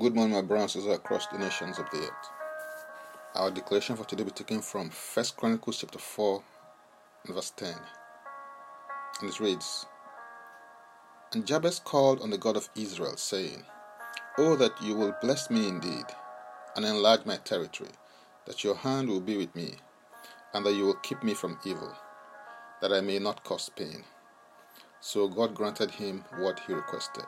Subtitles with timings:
[0.00, 2.30] Good morning, my brothers across the nations of the earth.
[3.34, 6.42] Our declaration for today will be taken from 1 Chronicles chapter 4
[7.26, 7.74] verse 10.
[9.20, 9.84] And it reads
[11.34, 13.64] And Jabez called on the God of Israel, saying,
[14.38, 16.06] Oh, that you will bless me indeed,
[16.74, 17.90] and enlarge my territory,
[18.46, 19.74] that your hand will be with me,
[20.54, 21.94] and that you will keep me from evil,
[22.80, 24.04] that I may not cause pain.
[25.00, 27.26] So God granted him what he requested.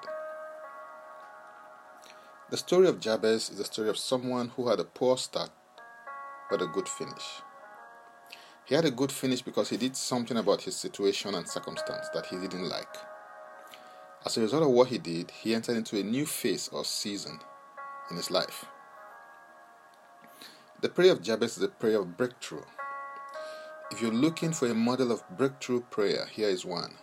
[2.50, 5.50] The story of Jabez is the story of someone who had a poor start
[6.50, 7.40] but a good finish.
[8.66, 12.26] He had a good finish because he did something about his situation and circumstance that
[12.26, 12.96] he didn't like.
[14.26, 17.40] As a result of what he did, he entered into a new phase or season
[18.10, 18.66] in his life.
[20.82, 22.64] The prayer of Jabez is a prayer of breakthrough.
[23.90, 26.96] If you're looking for a model of breakthrough prayer, here is one.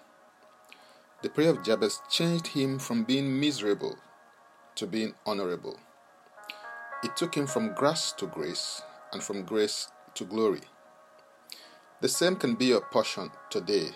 [1.23, 3.98] The prayer of Jabez changed him from being miserable
[4.81, 5.80] to being honorable.
[7.03, 8.81] It took him from grass to grace
[9.14, 10.61] and from grace to glory.
[12.02, 13.89] The same can be your portion today,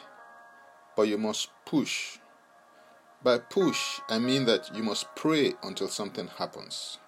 [0.96, 2.20] but you must push.
[3.24, 7.00] By push, I mean that you must pray until something happens.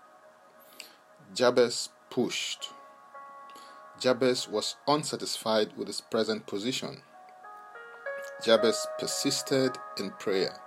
[1.36, 2.72] Jabez pushed.
[4.00, 7.04] Jabez was unsatisfied with his present position.
[8.44, 10.60] Jabez persisted in prayer.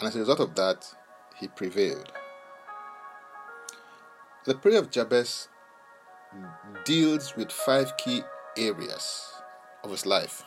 [0.00, 0.92] And as a result of that,
[1.38, 2.12] he prevailed.
[4.44, 5.48] The prayer of Jabez
[6.84, 8.22] deals with five key
[8.56, 9.32] areas
[9.84, 10.44] of his life.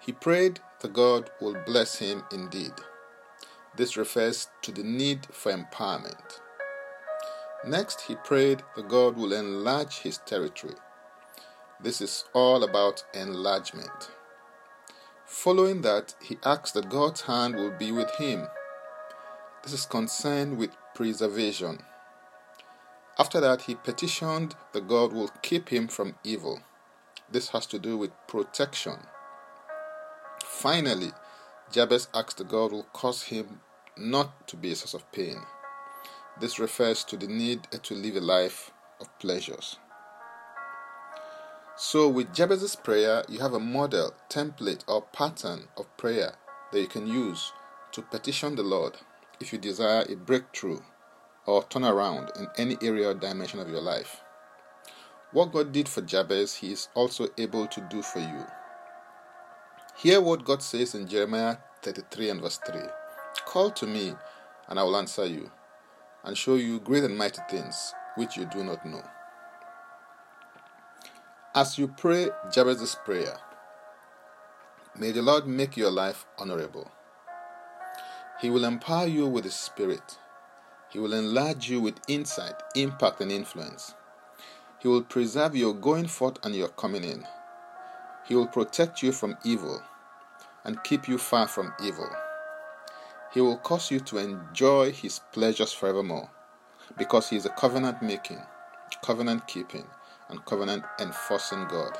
[0.00, 2.72] He prayed that God will bless him indeed.
[3.76, 6.40] This refers to the need for empowerment.
[7.66, 10.74] Next, he prayed that God will enlarge his territory.
[11.80, 14.10] This is all about enlargement.
[15.24, 18.46] Following that, he asked that God's hand will be with him
[19.64, 21.78] this is concerned with preservation.
[23.18, 26.60] After that, he petitioned that God will keep him from evil.
[27.32, 28.98] This has to do with protection.
[30.44, 31.12] Finally,
[31.72, 33.60] Jabez asked that God will cause him
[33.96, 35.38] not to be a source of pain.
[36.38, 39.78] This refers to the need to live a life of pleasures.
[41.76, 46.34] So, with Jabez's prayer, you have a model, template, or pattern of prayer
[46.70, 47.52] that you can use
[47.92, 48.98] to petition the Lord
[49.40, 50.80] if you desire a breakthrough
[51.46, 54.20] or turnaround in any area or dimension of your life.
[55.32, 58.44] What God did for Jabez, He is also able to do for you.
[59.96, 62.80] Hear what God says in Jeremiah 33 and verse 3
[63.46, 64.14] Call to me,
[64.68, 65.50] and I will answer you,
[66.24, 69.02] and show you great and mighty things which you do not know.
[71.54, 73.36] As you pray Jabez's prayer,
[74.98, 76.90] may the Lord make your life honorable.
[78.44, 80.18] He will empower you with His Spirit.
[80.90, 83.94] He will enlarge you with insight, impact, and influence.
[84.80, 87.26] He will preserve your going forth and your coming in.
[88.28, 89.82] He will protect you from evil
[90.62, 92.10] and keep you far from evil.
[93.32, 96.28] He will cause you to enjoy His pleasures forevermore
[96.98, 98.42] because He is a covenant making,
[99.02, 99.86] covenant keeping,
[100.28, 101.96] and covenant enforcing God.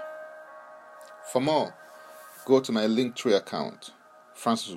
[1.32, 1.72] For more,
[2.44, 3.93] go to my Linktree account,
[4.34, 4.75] Francis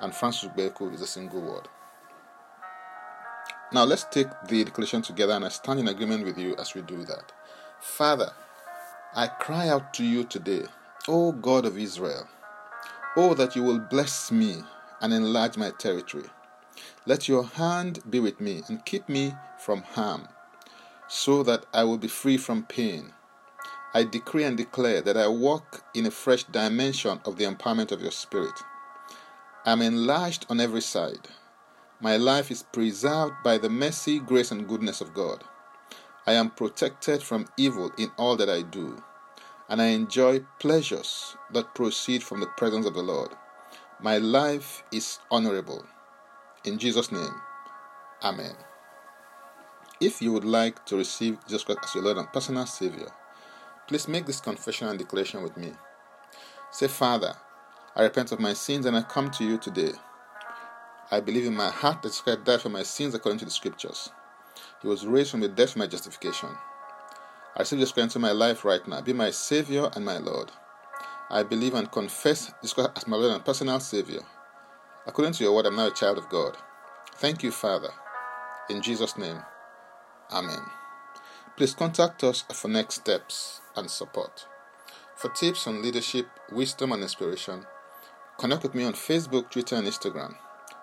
[0.00, 1.68] and Francis Beku is a single word.
[3.72, 6.82] Now let's take the declaration together and I stand in agreement with you as we
[6.82, 7.32] do that.
[7.80, 8.32] Father,
[9.14, 10.64] I cry out to you today,
[11.08, 12.28] O God of Israel,
[13.16, 14.62] Oh, that you will bless me
[15.00, 16.24] and enlarge my territory.
[17.06, 20.28] Let your hand be with me and keep me from harm,
[21.06, 23.12] so that I will be free from pain.
[23.92, 28.02] I decree and declare that I walk in a fresh dimension of the empowerment of
[28.02, 28.58] your Spirit.
[29.66, 31.28] I am enlarged on every side.
[31.98, 35.42] My life is preserved by the mercy, grace, and goodness of God.
[36.26, 39.02] I am protected from evil in all that I do,
[39.70, 43.30] and I enjoy pleasures that proceed from the presence of the Lord.
[44.00, 45.86] My life is honorable.
[46.64, 47.34] In Jesus' name,
[48.22, 48.54] Amen.
[49.98, 53.08] If you would like to receive Jesus Christ as your Lord and personal Savior,
[53.88, 55.72] please make this confession and declaration with me.
[56.70, 57.34] Say, Father,
[57.96, 59.92] I repent of my sins and I come to you today.
[61.10, 64.10] I believe in my heart that Christ died for my sins according to the scriptures.
[64.82, 66.48] He was raised from the dead for my justification.
[67.56, 69.00] I receive Jesus Christ into my life right now.
[69.00, 70.50] Be my Savior and my Lord.
[71.30, 74.20] I believe and confess Jesus Christ as my Lord and personal Savior.
[75.06, 76.56] According to your word, I'm now a child of God.
[77.16, 77.90] Thank you, Father.
[78.70, 79.38] In Jesus' name,
[80.32, 80.62] Amen.
[81.56, 84.46] Please contact us for next steps and support.
[85.14, 87.64] For tips on leadership, wisdom, and inspiration,
[88.44, 90.34] Connect with me on Facebook, Twitter, and Instagram.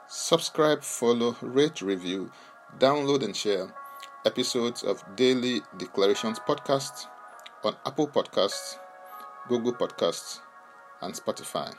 [0.08, 2.32] Subscribe, follow, rate, review,
[2.80, 3.72] download, and share
[4.26, 7.06] episodes of Daily Declarations podcast
[7.64, 8.80] on Apple Podcasts,
[9.48, 10.40] Google Podcasts,
[11.04, 11.72] and Spotify.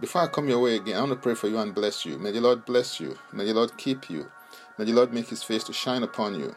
[0.00, 2.18] Before I come your way again, I want to pray for you and bless you.
[2.18, 3.18] May the Lord bless you.
[3.34, 4.30] May the Lord keep you.
[4.78, 6.56] May the Lord make his face to shine upon you.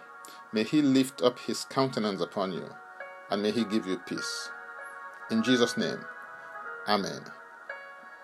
[0.53, 2.69] May he lift up his countenance upon you.
[3.29, 4.49] And may he give you peace.
[5.29, 5.99] In Jesus' name,
[6.87, 7.19] Amen.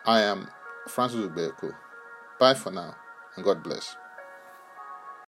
[0.06, 0.50] I am
[0.90, 1.74] Francis Ubeku.
[2.40, 2.96] Bye for now,
[3.38, 3.96] and God bless.